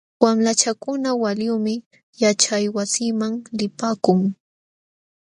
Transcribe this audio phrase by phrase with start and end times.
[0.23, 1.73] Wamlachakuna waliyuqmi
[2.21, 4.19] yaćhaywasiman lipaakun.